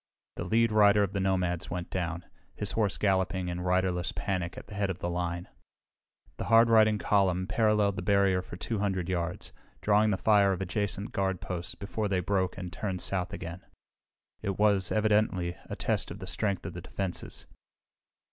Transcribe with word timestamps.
The 0.37 0.45
lead 0.45 0.71
rider 0.71 1.03
of 1.03 1.13
the 1.13 1.19
nomads 1.19 1.69
went 1.69 1.91
down, 1.91 2.25
his 2.55 2.71
horse 2.71 2.97
galloping 2.97 3.49
in 3.49 3.61
riderless 3.61 4.11
panic 4.11 4.57
at 4.57 4.65
the 4.65 4.73
head 4.73 4.89
of 4.89 4.97
the 4.97 5.11
line. 5.11 5.47
The 6.37 6.45
hard 6.45 6.71
riding 6.71 6.97
column 6.97 7.45
paralleled 7.45 7.97
the 7.97 8.01
barrier 8.01 8.41
for 8.41 8.55
200 8.57 9.09
yards, 9.09 9.53
drawing 9.79 10.09
the 10.09 10.17
fire 10.17 10.53
of 10.53 10.59
adjacent 10.59 11.11
guard 11.11 11.39
posts 11.39 11.75
before 11.75 12.07
they 12.07 12.19
broke 12.19 12.57
and 12.57 12.73
turned 12.73 12.99
south 12.99 13.31
again. 13.31 13.61
It 14.41 14.57
was, 14.57 14.91
evidently, 14.91 15.55
a 15.69 15.75
test 15.75 16.09
of 16.09 16.17
the 16.17 16.25
strength 16.25 16.65
of 16.65 16.73
the 16.73 16.81
defenses. 16.81 17.45